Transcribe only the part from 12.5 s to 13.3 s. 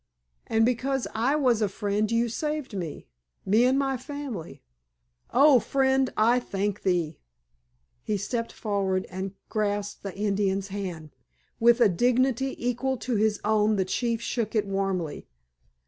equal to